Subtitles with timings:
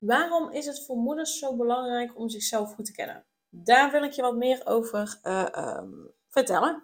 [0.00, 3.24] Waarom is het voor moeders zo belangrijk om zichzelf goed te kennen?
[3.48, 6.82] Daar wil ik je wat meer over uh, um, vertellen.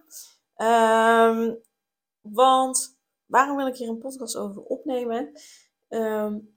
[0.57, 1.63] Um,
[2.21, 5.41] want waarom wil ik hier een podcast over opnemen?
[5.89, 6.57] Um,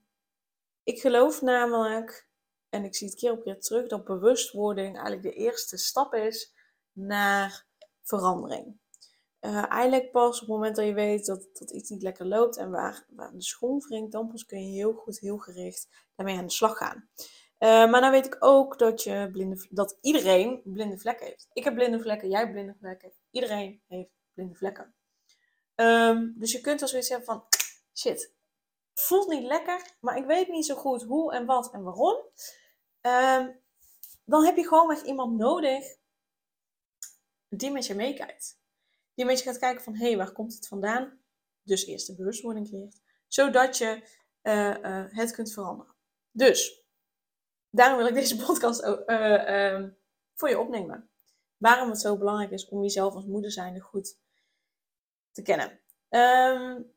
[0.82, 2.28] ik geloof namelijk,
[2.68, 6.54] en ik zie het keer op keer terug, dat bewustwording eigenlijk de eerste stap is
[6.92, 7.66] naar
[8.02, 8.78] verandering.
[9.40, 12.56] Uh, eigenlijk pas op het moment dat je weet dat, dat iets niet lekker loopt
[12.56, 16.46] en waar, waar de schoen wringt, dan kun je heel goed, heel gericht daarmee aan
[16.46, 17.08] de slag gaan.
[17.58, 21.48] Uh, maar dan weet ik ook dat, je blinde, dat iedereen blinde vlekken heeft.
[21.52, 23.12] Ik heb blinde vlekken, jij hebt blinde vlekken.
[23.30, 24.94] Iedereen heeft blinde vlekken.
[25.74, 27.44] Um, dus je kunt wel zoiets hebben van,
[27.94, 28.34] shit,
[28.94, 32.16] voelt niet lekker, maar ik weet niet zo goed hoe en wat en waarom.
[33.00, 33.60] Um,
[34.24, 35.96] dan heb je gewoon echt iemand nodig
[37.48, 38.58] die met je meekijkt
[39.18, 41.20] die met je gaat kijken van, hé, hey, waar komt het vandaan?
[41.62, 44.08] Dus eerst de bewustwording creëert, zodat je
[44.42, 45.94] uh, uh, het kunt veranderen.
[46.30, 46.86] Dus,
[47.70, 49.84] daarom wil ik deze podcast uh,
[50.34, 51.10] voor je opnemen.
[51.56, 54.18] Waarom het zo belangrijk is om jezelf als moeder zijnde goed
[55.32, 55.80] te kennen.
[56.08, 56.94] Um,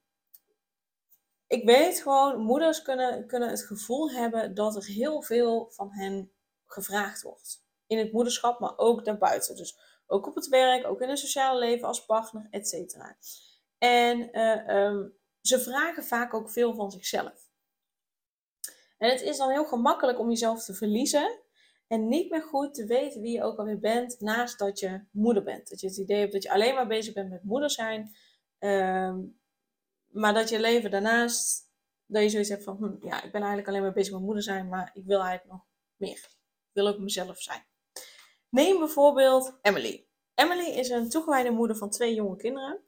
[1.48, 6.32] ik weet gewoon, moeders kunnen, kunnen het gevoel hebben dat er heel veel van hen
[6.66, 7.66] gevraagd wordt.
[7.86, 9.56] In het moederschap, maar ook daarbuiten.
[9.56, 13.18] Dus ook op het werk, ook in het sociale leven als partner, et cetera.
[13.78, 17.50] En uh, um, ze vragen vaak ook veel van zichzelf.
[18.98, 21.40] En het is dan heel gemakkelijk om jezelf te verliezen
[21.88, 25.44] en niet meer goed te weten wie je ook alweer bent naast dat je moeder
[25.44, 25.70] bent.
[25.70, 28.16] Dat je het idee hebt dat je alleen maar bezig bent met moeder zijn,
[28.60, 29.40] um,
[30.08, 31.72] maar dat je leven daarnaast,
[32.06, 34.44] dat je zoiets hebt van, hm, ja, ik ben eigenlijk alleen maar bezig met moeder
[34.44, 36.18] zijn, maar ik wil eigenlijk nog meer.
[36.18, 37.70] Ik wil ook mezelf zijn.
[38.52, 40.08] Neem bijvoorbeeld Emily.
[40.36, 42.80] Emily is een toegewijde moeder van twee jonge kinderen.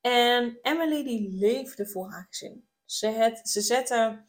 [0.00, 2.68] En Emily die leefde voor haar gezin.
[2.84, 4.24] Ze, het, ze zette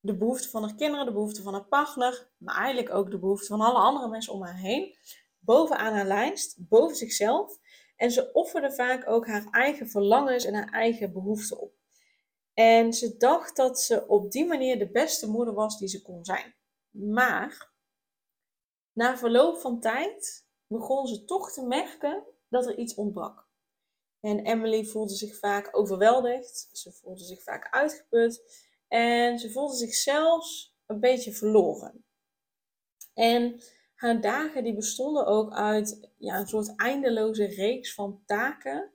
[0.00, 3.48] de behoeften van haar kinderen, de behoeften van haar partner, maar eigenlijk ook de behoeften
[3.48, 4.96] van alle andere mensen om haar heen,
[5.38, 7.58] bovenaan haar lijst, boven zichzelf.
[7.96, 11.72] En ze offerde vaak ook haar eigen verlangens en haar eigen behoeften op.
[12.54, 16.24] En ze dacht dat ze op die manier de beste moeder was die ze kon
[16.24, 16.54] zijn.
[16.90, 17.69] Maar
[18.92, 23.48] na verloop van tijd begon ze toch te merken dat er iets ontbrak.
[24.20, 29.94] En Emily voelde zich vaak overweldigd, ze voelde zich vaak uitgeput en ze voelde zich
[29.94, 32.04] zelfs een beetje verloren.
[33.14, 33.60] En
[33.94, 38.90] haar dagen die bestonden ook uit ja, een soort eindeloze reeks van taken,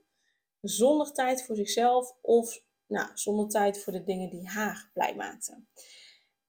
[0.62, 5.68] zonder tijd voor zichzelf of nou, zonder tijd voor de dingen die haar blij maakten.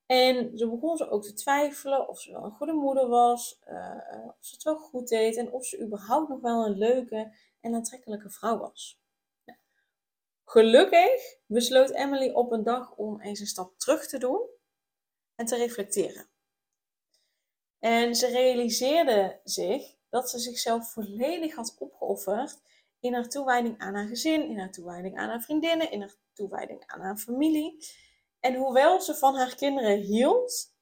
[0.06, 4.26] En zo begon ze ook te twijfelen of ze wel een goede moeder was, uh,
[4.26, 7.74] of ze het wel goed deed en of ze überhaupt nog wel een leuke en
[7.74, 9.00] aantrekkelijke vrouw was.
[10.44, 14.40] Gelukkig besloot Emily op een dag om eens een stap terug te doen
[15.34, 16.28] en te reflecteren.
[17.78, 22.60] En ze realiseerde zich dat ze zichzelf volledig had opgeofferd
[23.00, 26.82] in haar toewijding aan haar gezin, in haar toewijding aan haar vriendinnen, in haar toewijding
[26.86, 27.86] aan haar familie.
[28.46, 30.74] En hoewel ze van haar kinderen hield,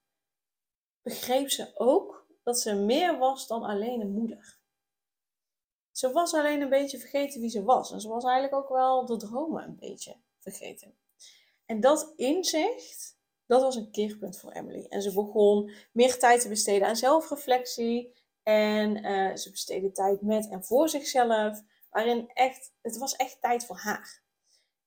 [1.03, 4.59] begreep ze ook dat ze meer was dan alleen een moeder.
[5.91, 7.93] Ze was alleen een beetje vergeten wie ze was.
[7.93, 10.99] En ze was eigenlijk ook wel de dromen een beetje vergeten.
[11.67, 14.87] En dat inzicht, dat was een keerpunt voor Emily.
[14.89, 18.13] En ze begon meer tijd te besteden aan zelfreflectie.
[18.43, 21.63] En uh, ze besteedde tijd met en voor zichzelf.
[21.91, 24.23] Waarin echt, het was echt tijd voor haar.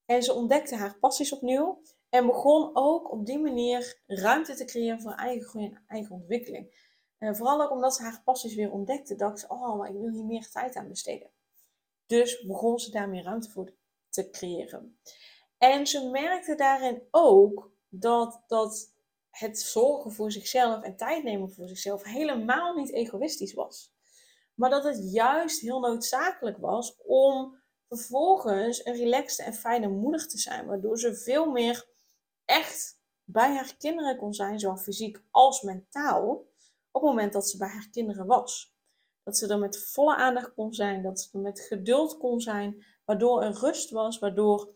[0.05, 1.81] En ze ontdekte haar passies opnieuw.
[2.09, 6.85] En begon ook op die manier ruimte te creëren voor eigen groei en eigen ontwikkeling.
[7.19, 10.25] Vooral ook omdat ze haar passies weer ontdekte, dacht ze, oh, maar ik wil hier
[10.25, 11.29] meer tijd aan besteden.
[12.05, 13.73] Dus begon ze daar meer ruimte voor
[14.09, 14.99] te creëren.
[15.57, 18.93] En ze merkte daarin ook dat, dat
[19.29, 23.95] het zorgen voor zichzelf en tijd nemen voor zichzelf helemaal niet egoïstisch was.
[24.53, 30.37] Maar dat het juist heel noodzakelijk was om vervolgens een relaxte en fijne moeder te
[30.37, 30.65] zijn.
[30.65, 31.87] Waardoor ze veel meer
[32.47, 36.29] echt bij haar kinderen kon zijn, zowel fysiek als mentaal,
[36.91, 38.75] op het moment dat ze bij haar kinderen was.
[39.23, 42.85] Dat ze er met volle aandacht kon zijn, dat ze er met geduld kon zijn,
[43.05, 44.73] waardoor er rust was, waardoor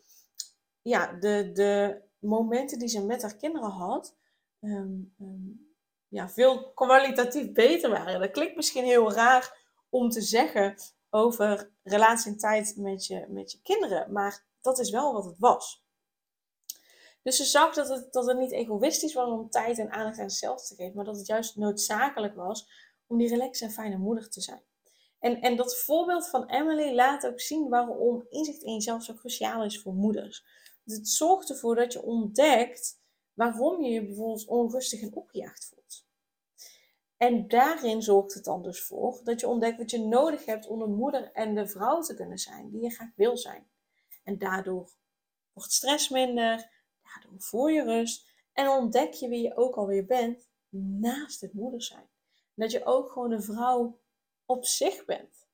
[0.82, 4.16] ja, de, de momenten die ze met haar kinderen had,
[4.60, 5.76] um, um,
[6.08, 8.20] ja, veel kwalitatief beter waren.
[8.20, 10.76] Dat klinkt misschien heel raar om te zeggen
[11.10, 15.40] over relatie en tijd met je, met je kinderen, maar dat is wel wat het
[15.40, 15.81] was.
[17.24, 20.30] Dus ze zag dat het, dat het niet egoïstisch was om tijd en aandacht aan
[20.30, 22.70] zichzelf te geven, maar dat het juist noodzakelijk was
[23.08, 24.64] om die relaxe en fijne moeder te zijn.
[25.20, 29.64] En, en dat voorbeeld van Emily laat ook zien waarom inzicht in jezelf zo cruciaal
[29.64, 30.46] is voor moeders.
[30.86, 33.00] het zorgt ervoor dat je ontdekt
[33.34, 36.06] waarom je je bijvoorbeeld onrustig en opgejaagd voelt.
[37.18, 40.80] En daarin zorgt het dan dus voor dat je ontdekt wat je nodig hebt om
[40.80, 43.70] de moeder en de vrouw te kunnen zijn die je graag wil zijn.
[44.24, 44.90] En daardoor
[45.54, 46.70] wordt stress minder,
[47.14, 50.50] daardoor voel je rust en ontdek je wie je ook alweer bent
[51.00, 52.10] naast het moeder zijn.
[52.54, 54.00] dat je ook gewoon een vrouw
[54.46, 55.48] op zich bent.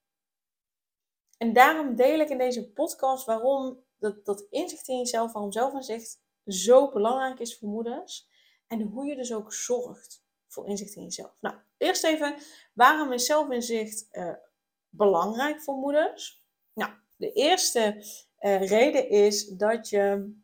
[1.38, 6.20] En daarom deel ik in deze podcast waarom dat, dat inzicht in jezelf, waarom zelfinzicht
[6.46, 8.30] zo belangrijk is voor moeders.
[8.68, 11.38] En hoe je dus ook zorgt voor inzicht in jezelf.
[11.40, 12.36] Nou, eerst even,
[12.74, 14.34] waarom is zelfinzicht uh,
[14.90, 16.44] belangrijk voor moeders?
[16.74, 18.06] Nou, de eerste
[18.40, 20.36] uh, reden is dat je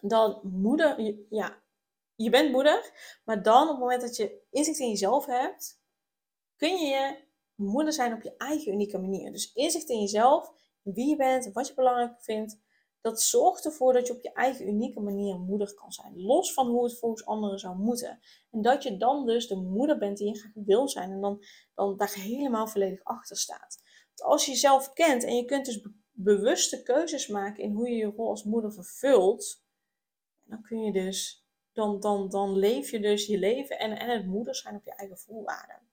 [0.00, 1.62] dan moeder, ja,
[2.14, 2.92] je bent moeder,
[3.24, 5.80] maar dan op het moment dat je inzicht in jezelf hebt,
[6.56, 9.32] kun je moeder zijn op je eigen unieke manier.
[9.32, 10.52] Dus inzicht in jezelf,
[10.82, 12.58] wie je bent, wat je belangrijk vindt,
[13.00, 16.22] dat zorgt ervoor dat je op je eigen unieke manier moeder kan zijn.
[16.22, 18.20] Los van hoe het volgens anderen zou moeten.
[18.50, 21.10] En dat je dan dus de moeder bent die je graag wil zijn.
[21.10, 21.44] En dan,
[21.74, 23.82] dan daar helemaal volledig achter staat.
[24.06, 27.96] Want als je jezelf kent en je kunt dus bewuste keuzes maken in hoe je
[27.96, 29.62] je rol als moeder vervult.
[30.50, 34.26] Dan kun je dus, dan, dan, dan leef je dus je leven en, en het
[34.26, 35.88] moeder zijn op je eigen voorwaarden.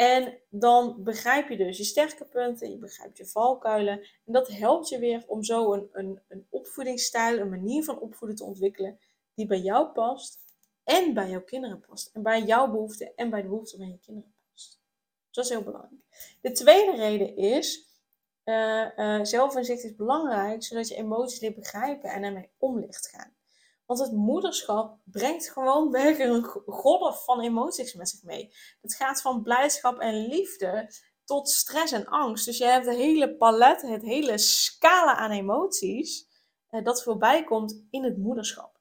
[0.00, 4.00] En dan begrijp je dus je sterke punten, je begrijpt je valkuilen.
[4.00, 8.36] En dat helpt je weer om zo een, een, een opvoedingsstijl, een manier van opvoeden
[8.36, 8.98] te ontwikkelen
[9.34, 10.38] die bij jou past
[10.84, 12.10] en bij jouw kinderen past.
[12.14, 14.80] En bij jouw behoeften en bij de behoeften van je kinderen past.
[15.26, 16.02] Dus dat is heel belangrijk.
[16.40, 17.88] De tweede reden is,
[18.44, 23.34] uh, uh, zelfinzicht is belangrijk zodat je emoties leert begrijpen en ermee om ligt gaan.
[23.90, 28.54] Want het moederschap brengt gewoon weg een golf van emoties met zich mee.
[28.80, 30.92] Het gaat van blijdschap en liefde
[31.24, 32.44] tot stress en angst.
[32.44, 36.28] Dus je hebt het hele palet, het hele scala aan emoties
[36.68, 38.80] eh, dat voorbij komt in het moederschap.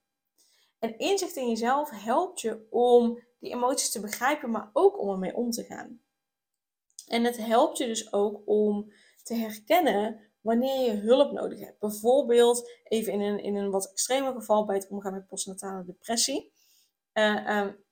[0.80, 5.36] En inzicht in jezelf helpt je om die emoties te begrijpen, maar ook om ermee
[5.36, 6.02] om te gaan.
[7.08, 11.80] En het helpt je dus ook om te herkennen wanneer je hulp nodig hebt.
[11.80, 16.52] Bijvoorbeeld, even in een, in een wat extremer geval bij het omgaan met postnatale depressie.
[17.14, 17.84] Uh, um,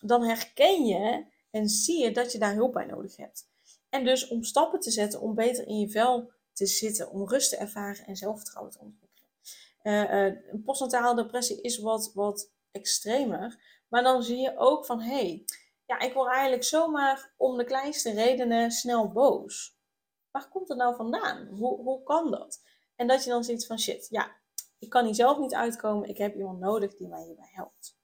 [0.00, 3.50] dan herken je en zie je dat je daar hulp bij nodig hebt.
[3.88, 7.50] En dus om stappen te zetten om beter in je vel te zitten, om rust
[7.50, 9.10] te ervaren en zelfvertrouwen te ontwikkelen.
[9.82, 15.44] Uh, postnatale depressie is wat, wat extremer, maar dan zie je ook van hé, hey,
[15.86, 19.71] ja, ik word eigenlijk zomaar om de kleinste redenen snel boos
[20.32, 21.46] waar komt het nou vandaan?
[21.46, 22.62] Hoe, hoe kan dat?
[22.96, 24.36] En dat je dan ziet van shit, ja,
[24.78, 26.08] ik kan hier zelf niet uitkomen.
[26.08, 27.98] Ik heb iemand nodig die mij hierbij helpt.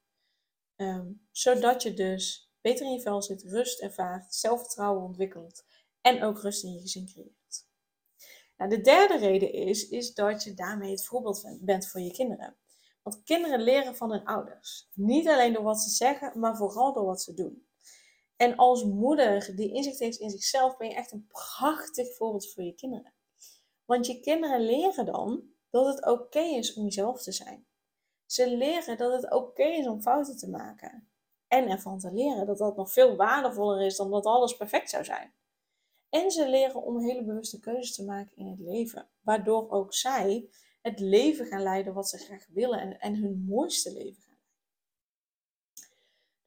[0.76, 5.64] Ehm, zodat je dus beter in je vel zit, rust ervaart, zelfvertrouwen ontwikkelt
[6.00, 7.66] en ook rust in je gezin creëert.
[8.56, 12.56] Nou, de derde reden is, is dat je daarmee het voorbeeld bent voor je kinderen.
[13.02, 14.88] Want kinderen leren van hun ouders.
[14.94, 17.67] Niet alleen door wat ze zeggen, maar vooral door wat ze doen.
[18.38, 22.62] En als moeder die inzicht heeft in zichzelf, ben je echt een prachtig voorbeeld voor
[22.62, 23.12] je kinderen.
[23.85, 27.66] Want je kinderen leren dan dat het oké is om jezelf te zijn.
[28.26, 31.09] Ze leren dat het oké is om fouten te maken.
[31.49, 35.04] En ervan te leren dat dat nog veel waardevoller is dan dat alles perfect zou
[35.04, 35.33] zijn.
[36.11, 39.09] En ze leren om hele bewuste keuzes te maken in het leven.
[39.21, 40.49] Waardoor ook zij
[40.83, 44.27] het leven gaan leiden wat ze graag willen en, en hun mooiste leven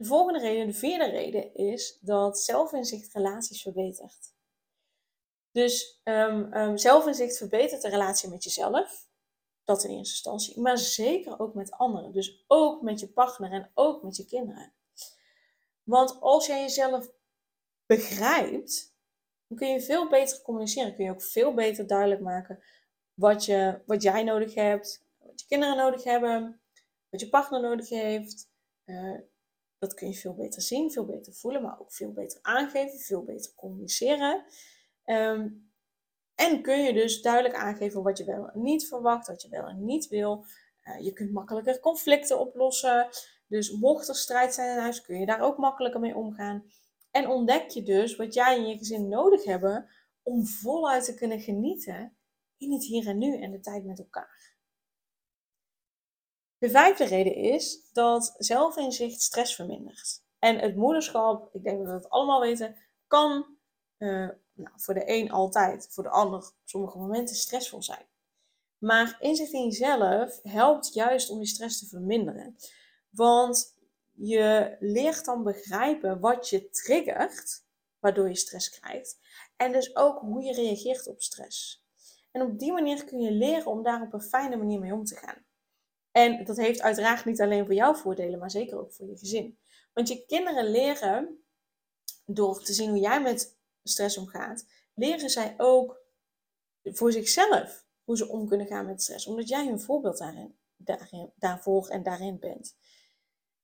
[0.01, 4.33] de volgende reden, de vierde reden, is dat zelfinzicht relaties verbetert.
[5.51, 9.09] Dus um, zelfinzicht verbetert de relatie met jezelf.
[9.63, 10.59] Dat in eerste instantie.
[10.59, 12.11] Maar zeker ook met anderen.
[12.11, 14.73] Dus ook met je partner en ook met je kinderen.
[15.83, 17.11] Want als jij jezelf
[17.85, 18.95] begrijpt,
[19.47, 20.95] dan kun je veel beter communiceren.
[20.95, 22.63] Kun je ook veel beter duidelijk maken
[23.13, 26.61] wat, je, wat jij nodig hebt, wat je kinderen nodig hebben,
[27.09, 28.49] wat je partner nodig heeft.
[28.85, 29.19] Uh,
[29.81, 33.23] dat kun je veel beter zien, veel beter voelen, maar ook veel beter aangeven, veel
[33.23, 34.45] beter communiceren.
[35.03, 35.47] Ehm,
[36.35, 39.67] en kun je dus duidelijk aangeven wat je wel en niet verwacht, wat je wel
[39.67, 40.45] en niet wil.
[40.83, 43.09] Uh, je kunt makkelijker conflicten oplossen.
[43.47, 46.71] Dus mocht er strijd zijn in huis, kun je daar ook makkelijker mee omgaan.
[47.11, 49.89] En ontdek je dus wat jij en je gezin nodig hebben
[50.23, 52.17] om voluit te kunnen genieten
[52.57, 54.50] in het hier en nu en de tijd met elkaar.
[56.61, 60.23] De vijfde reden is dat zelfinzicht stress vermindert.
[60.39, 62.75] En het moederschap, ik denk dat we het allemaal weten,
[63.07, 63.57] kan
[63.97, 68.05] uh, nou, voor de een altijd, voor de ander op sommige momenten stressvol zijn.
[68.77, 72.55] Maar inzicht in jezelf helpt juist om die stress te verminderen.
[73.09, 73.75] Want
[74.11, 77.63] je leert dan begrijpen wat je triggert,
[77.99, 79.19] waardoor je stress krijgt.
[79.55, 81.85] En dus ook hoe je reageert op stress.
[82.31, 85.05] En op die manier kun je leren om daar op een fijne manier mee om
[85.05, 85.45] te gaan.
[86.11, 89.59] En dat heeft uiteraard niet alleen voor jou voordelen, maar zeker ook voor je gezin.
[89.93, 91.43] Want je kinderen leren,
[92.25, 96.01] door te zien hoe jij met stress omgaat, leren zij ook
[96.83, 99.27] voor zichzelf hoe ze om kunnen gaan met stress.
[99.27, 102.75] Omdat jij hun voorbeeld daarin, daarin, daarvoor en daarin bent.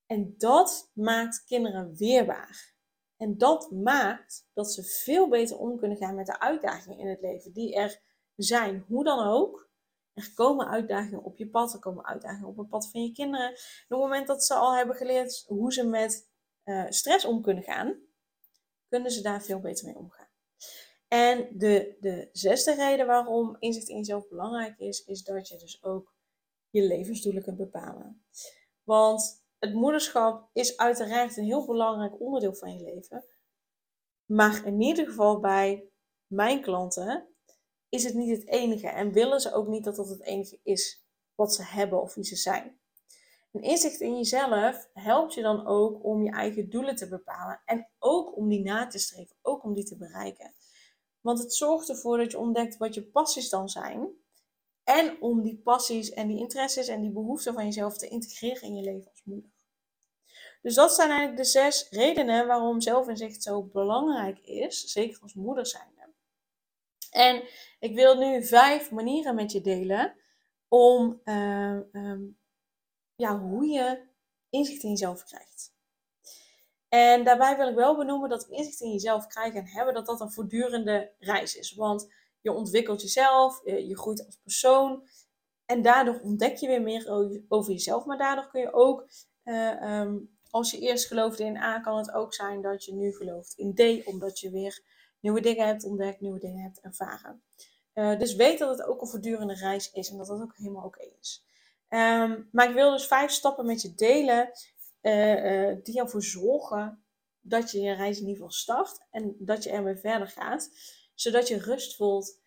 [0.06, 2.76] En dat maakt kinderen weerbaar.
[3.18, 7.22] En dat maakt dat ze veel beter om kunnen gaan met de uitdagingen in het
[7.22, 8.02] leven die er
[8.36, 9.67] zijn, hoe dan ook.
[10.18, 13.50] Er komen uitdagingen op je pad, er komen uitdagingen op het pad van je kinderen.
[13.50, 13.58] op
[13.88, 16.30] het moment dat ze al hebben geleerd hoe ze met
[16.64, 18.00] uh, stress om kunnen gaan,
[18.90, 20.28] kunnen ze daar veel beter mee omgaan.
[21.08, 25.84] En de, de zesde reden waarom inzicht in jezelf belangrijk is, is dat je dus
[25.84, 26.16] ook
[26.70, 28.26] je levensdoelen kunt bepalen.
[28.84, 33.26] Want het moederschap is uiteraard een heel belangrijk onderdeel van je leven.
[34.26, 35.90] Maar in ieder geval bij
[36.28, 37.37] mijn klanten
[37.90, 38.88] is het niet het enige.
[38.88, 42.24] En willen ze ook niet dat dat het enige is wat ze hebben of wie
[42.24, 42.80] ze zijn.
[43.52, 47.62] Een inzicht in jezelf helpt je dan ook om je eigen doelen te bepalen.
[47.66, 50.54] En ook om die na te streven, ook om die te bereiken.
[51.22, 54.10] Want het zorgt ervoor dat je ontdekt wat je passies dan zijn.
[54.84, 58.76] En om die passies en die interesses en die behoeften van jezelf te integreren in
[58.76, 59.52] je leven als moeder.
[60.62, 65.68] Dus dat zijn eigenlijk de zes redenen waarom zelfinzicht zo belangrijk is, zeker als moeder
[65.68, 65.97] zijnde.
[67.18, 67.44] En
[67.80, 70.16] ik wil nu vijf manieren met je delen
[70.68, 72.38] om uh, um,
[73.16, 74.02] ja, hoe je
[74.50, 75.76] inzicht in jezelf krijgt.
[76.90, 80.22] En daarbij wil ik wel benoemen dat inzicht in jezelf krijgen en hebben, dat dat
[80.22, 81.74] een voortdurende reis is.
[81.74, 85.08] Want je ontwikkelt jezelf, je groeit als persoon.
[85.66, 87.10] En daardoor ontdek je weer meer
[87.48, 88.06] over jezelf.
[88.06, 89.10] Maar daardoor kun je ook,
[89.44, 93.12] uh, um, als je eerst geloofde in A, kan het ook zijn dat je nu
[93.12, 94.06] gelooft in D.
[94.06, 94.84] Omdat je weer
[95.28, 97.42] nieuwe dingen hebt ontdekt, nieuwe dingen hebt ervaren.
[97.94, 100.86] Uh, dus weet dat het ook een voortdurende reis is en dat dat ook helemaal
[100.86, 101.46] oké is.
[101.90, 104.52] Um, maar ik wil dus vijf stappen met je delen
[105.02, 107.04] uh, uh, die ervoor zorgen
[107.42, 110.70] dat je je reis in ieder geval start en dat je ermee verder gaat.
[111.14, 112.40] Zodat je rust voelt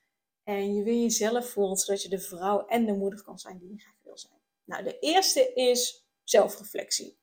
[0.45, 3.73] en je weer jezelf voelt, zodat je de vrouw en de moeder kan zijn die
[3.73, 4.41] je graag wil zijn.
[4.65, 7.19] Nou, de eerste is zelfreflectie.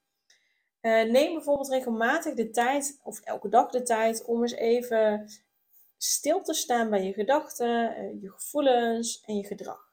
[0.82, 5.30] Neem bijvoorbeeld regelmatig de tijd, of elke dag de tijd, om eens even
[5.98, 7.70] stil te staan bij je gedachten,
[8.22, 9.88] je gevoelens en je gedrag.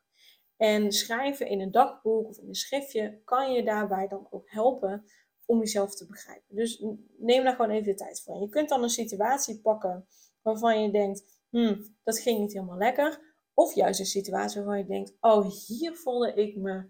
[0.56, 5.04] En schrijven in een dagboek of in een schriftje kan je daarbij dan ook helpen
[5.46, 6.56] om jezelf te begrijpen.
[6.56, 6.84] Dus
[7.18, 8.40] neem daar gewoon even de tijd voor.
[8.40, 10.06] je kunt dan een situatie pakken
[10.42, 13.34] waarvan je denkt, hmm, dat ging niet helemaal lekker.
[13.54, 16.88] Of juist een situatie waarvan je denkt, oh, hier voelde ik me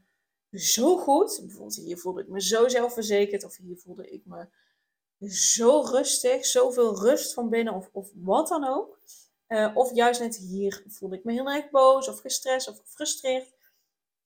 [0.50, 1.40] zo goed.
[1.40, 3.44] Bijvoorbeeld hier voelde ik me zo zelfverzekerd.
[3.44, 4.48] Of hier voelde ik me
[5.28, 8.98] zo rustig, zoveel rust van binnen of, of wat dan ook.
[9.48, 13.52] Uh, of juist net hier voelde ik me heel erg boos of gestrest of gefrustreerd.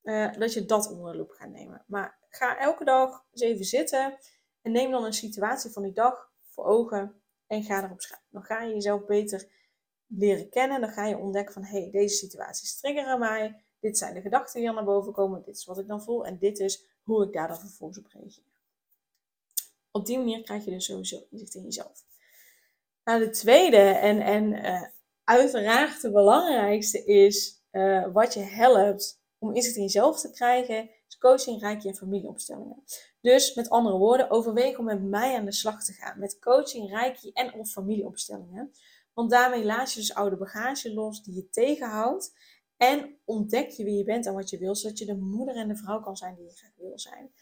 [0.03, 1.85] Uh, dat je dat onder de loep gaat nemen.
[1.87, 4.19] Maar ga elke dag eens even zitten
[4.63, 8.27] en neem dan een situatie van die dag voor ogen en ga erop schrijven.
[8.31, 9.49] Dan ga je jezelf beter
[10.07, 10.81] leren kennen.
[10.81, 13.65] Dan ga je ontdekken van hé, hey, deze situaties triggeren mij.
[13.81, 15.43] Dit zijn de gedachten die er naar boven komen.
[15.43, 16.27] Dit is wat ik dan voel.
[16.27, 18.48] En dit is hoe ik daar dan vervolgens op reageer.
[19.99, 22.05] Op die manier krijg je dus sowieso inzicht in jezelf.
[23.05, 24.83] Nou, de tweede en, en uh,
[25.25, 31.19] uiteraard de belangrijkste is uh, wat je helpt om inzicht in jezelf te krijgen, is
[31.19, 32.83] coaching, reiki en familieopstellingen.
[33.21, 36.91] Dus met andere woorden, overweeg om met mij aan de slag te gaan met coaching,
[36.91, 38.73] reiki en of familieopstellingen.
[39.15, 42.33] Want daarmee laat je dus oude bagage los die je tegenhoudt.
[42.77, 45.69] En ontdek je wie je bent en wat je wil, zodat je de moeder en
[45.69, 47.33] de vrouw kan zijn die je graag wil zijn.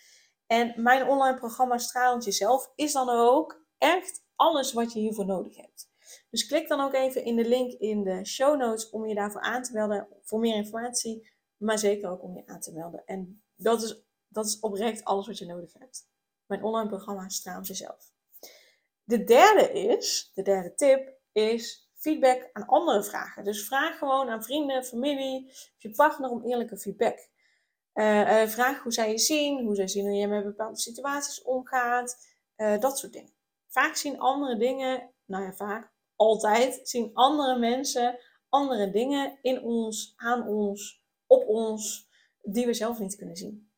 [0.46, 5.56] En mijn online programma Stralend Jezelf is dan ook echt alles wat je hiervoor nodig
[5.56, 5.90] hebt.
[6.30, 9.40] Dus klik dan ook even in de link in de show notes om je daarvoor
[9.40, 13.02] aan te melden voor meer informatie, maar zeker ook om je aan te melden.
[13.04, 16.08] En dat is, dat is oprecht alles wat je nodig hebt.
[16.46, 18.12] Mijn online programma Stralend Jezelf.
[19.04, 23.44] De derde is, de derde tip, is feedback aan andere vragen.
[23.44, 27.28] Dus vraag gewoon aan vrienden, familie je partner om eerlijke feedback.
[27.96, 31.42] Uh, uh, vraag hoe zij je zien, hoe zij zien hoe je met bepaalde situaties
[31.42, 32.16] omgaat,
[32.56, 33.32] uh, dat soort dingen.
[33.68, 40.12] Vaak zien andere dingen, nou ja, vaak, altijd zien andere mensen andere dingen in ons,
[40.16, 42.08] aan ons, op ons,
[42.42, 43.70] die we zelf niet kunnen zien.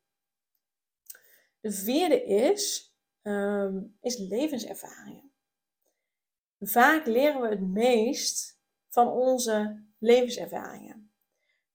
[1.60, 5.32] De vierde is ehm, is levenservaringen.
[6.58, 11.07] Vaak leren we het meest van onze levenservaringen.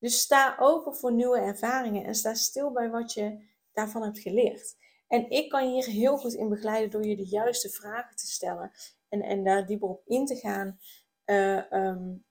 [0.03, 4.75] Dus sta open voor nieuwe ervaringen en sta stil bij wat je daarvan hebt geleerd.
[5.07, 8.27] En ik kan je hier heel goed in begeleiden door je de juiste vragen te
[8.27, 8.71] stellen
[9.09, 10.79] en, en daar dieper op in te gaan.
[11.25, 12.25] Uh, um,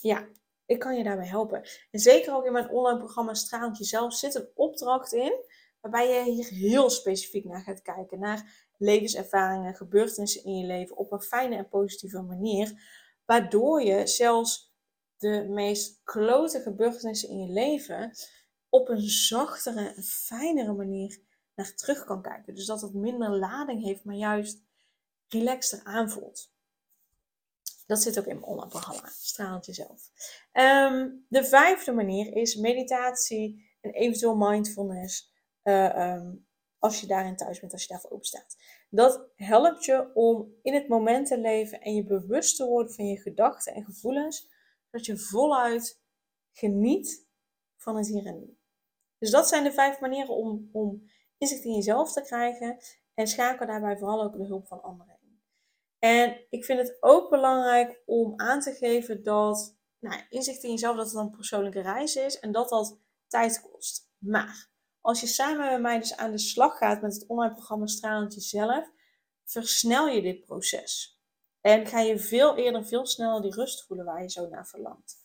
[0.00, 0.28] ja,
[0.66, 1.68] ik kan je daarbij helpen.
[1.90, 5.44] En zeker ook in mijn online programma Straalend Jezelf zit een opdracht in,
[5.80, 8.18] waarbij je hier heel specifiek naar gaat kijken.
[8.18, 12.72] Naar levenservaringen, gebeurtenissen in je leven op een fijne en positieve manier.
[13.24, 14.67] Waardoor je zelfs
[15.18, 18.12] de meest klote gebeurtenissen in je leven
[18.68, 21.18] op een zachtere en fijnere manier
[21.54, 22.54] naar terug kan kijken.
[22.54, 24.62] Dus dat het minder lading heeft, maar juist
[25.28, 26.52] relaxter aanvoelt.
[27.86, 30.10] Dat zit ook in mijn online programma, Stralend Jezelf.
[30.52, 35.32] Ehm, de vijfde manier is meditatie en eventueel mindfulness.
[35.64, 36.46] Uh, um,
[36.78, 38.56] als je daarin thuis bent, als je daarvoor open staat.
[38.90, 43.06] Dat helpt je om in het moment te leven en je bewust te worden van
[43.06, 44.48] je gedachten en gevoelens.
[44.90, 46.02] Zodat je voluit
[46.52, 47.26] geniet
[47.76, 48.58] van het hier en nu.
[49.18, 52.78] Dus dat zijn de vijf manieren om, om inzicht in jezelf te krijgen.
[53.14, 55.42] En schakel daarbij vooral ook de hulp van anderen in.
[55.98, 60.96] En ik vind het ook belangrijk om aan te geven dat nou, inzicht in jezelf
[60.96, 64.10] dat het een persoonlijke reis is en dat dat tijd kost.
[64.18, 67.86] Maar als je samen met mij dus aan de slag gaat met het online programma
[67.86, 68.90] Stralend Jezelf,
[69.44, 71.17] versnel je dit proces.
[71.60, 75.16] En ga je veel eerder, veel sneller die rust voelen waar je zo naar verlangt.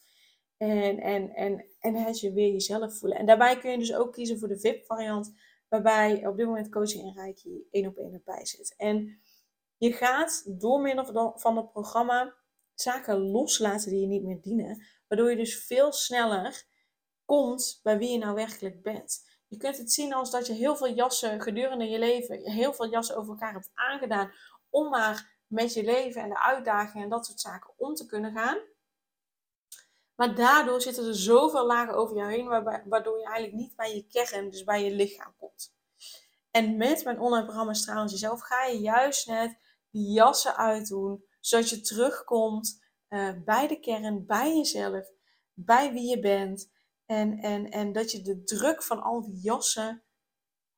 [0.58, 3.18] En, en, en, en het je weer jezelf voelen.
[3.18, 5.34] En daarbij kun je dus ook kiezen voor de VIP-variant,
[5.70, 8.74] waarbij op dit moment coaching en reiki één op één erbij zit.
[8.78, 9.22] En
[9.78, 12.36] je gaat door middel van het programma
[12.74, 16.66] zaken loslaten die je niet meer dienen, waardoor je dus veel sneller
[17.26, 19.32] komt bij wie je nou werkelijk bent.
[19.48, 22.90] Je kunt het zien als dat je heel veel jassen gedurende je leven, heel veel
[22.90, 24.32] jassen over elkaar hebt aangedaan
[24.70, 28.34] om maar met je leven en de uitdagingen en dat soort zaken om te kunnen
[28.34, 28.58] gaan.
[30.16, 32.48] Maar daardoor zitten er zoveel lagen over jou heen,
[32.90, 35.76] waardoor je eigenlijk niet bij je kern, dus bij je lichaam komt.
[36.52, 39.58] En met mijn online programma Stralend Jezelf ga je juist net
[39.90, 45.08] die jassen uitdoen, zodat je terugkomt uh, bij de kern, bij jezelf,
[45.54, 46.72] bij wie je bent.
[47.06, 50.04] En, en, en dat je de druk van al die jassen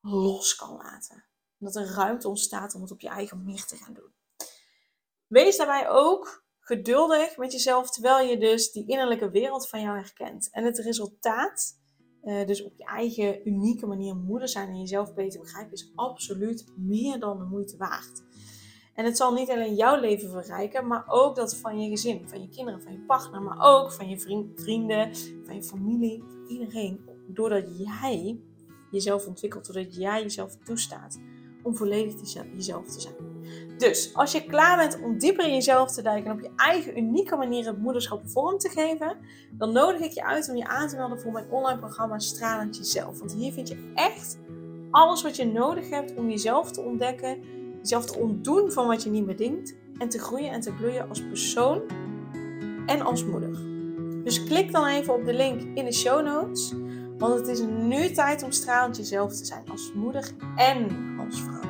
[0.02, 1.26] los kan laten.
[1.58, 4.15] Dat er ruimte ontstaat om het op je eigen manier te gaan doen.
[5.28, 10.50] Wees daarbij ook geduldig met jezelf, terwijl je dus die innerlijke wereld van jou herkent.
[10.52, 11.80] En het resultaat,
[12.24, 16.66] uh, dus op je eigen unieke manier moeder zijn en jezelf beter begrijpen, is absoluut
[16.78, 18.24] meer dan de moeite waard.
[18.94, 22.42] En het zal niet alleen jouw leven verrijken, maar ook dat van je gezin, van
[22.42, 24.20] je kinderen, van je partner, maar ook van je
[24.56, 27.10] vrienden, van je familie, van iedereen.
[27.28, 28.40] Doordat jij
[28.92, 31.20] jezelf ontwikkelt, doordat jij jezelf toestaat
[31.64, 33.35] om volledig jezelf te zijn.
[33.78, 36.98] Dus als je klaar bent om dieper in jezelf te duiken en op je eigen
[36.98, 39.18] unieke manier het moederschap vorm te geven,
[39.52, 42.78] dan nodig ik je uit om je aan te melden voor mijn online programma Stralend
[42.78, 43.20] Jezelf.
[43.20, 44.38] Want hier vind je echt
[44.92, 47.44] alles wat je nodig hebt om jezelf te ontdekken
[47.86, 51.10] jezelf te ontdoen van wat je niet meer denkt en te groeien en te bloeien
[51.10, 51.82] als persoon
[52.86, 53.52] en als moeder.
[54.24, 56.74] Dus klik dan even op de link in de show notes,
[57.18, 60.88] want het is nu tijd om stralend jezelf te zijn als moeder en
[61.20, 61.65] als vrouw.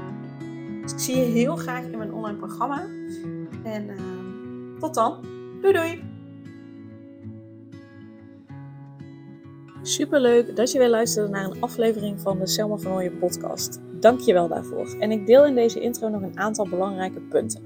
[0.86, 2.82] Dus ik zie je heel graag in mijn online programma
[3.64, 5.18] en uh, tot dan.
[5.62, 6.04] Doei doei!
[9.82, 13.80] Superleuk dat je weer luisterde naar een aflevering van de Selma van podcast.
[14.00, 14.96] Dank je wel daarvoor.
[15.00, 17.62] En ik deel in deze intro nog een aantal belangrijke punten.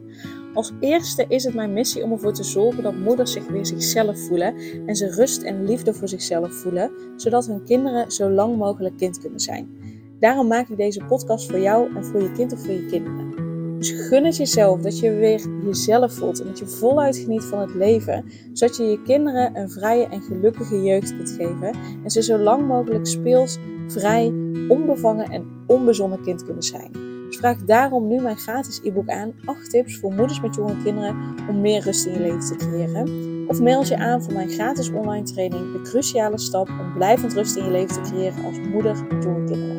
[0.53, 4.19] Als eerste is het mijn missie om ervoor te zorgen dat moeders zich weer zichzelf
[4.19, 4.55] voelen
[4.85, 9.19] en ze rust en liefde voor zichzelf voelen, zodat hun kinderen zo lang mogelijk kind
[9.19, 9.88] kunnen zijn.
[10.19, 13.29] Daarom maak ik deze podcast voor jou en voor je kind of voor je kinderen.
[13.77, 17.59] Dus gun het jezelf dat je weer jezelf voelt en dat je voluit geniet van
[17.59, 22.23] het leven, zodat je je kinderen een vrije en gelukkige jeugd kunt geven en ze
[22.23, 24.33] zo lang mogelijk speels, vrij,
[24.67, 26.91] onbevangen en onbezonnen kind kunnen zijn.
[27.27, 31.15] Dus vraag daarom nu mijn gratis e-book aan 8 tips voor moeders met jonge kinderen
[31.49, 33.37] om meer rust in je leven te creëren.
[33.47, 37.55] Of meld je aan voor mijn gratis online training De Cruciale Stap om blijvend rust
[37.55, 39.78] in je leven te creëren als moeder met jonge kinderen.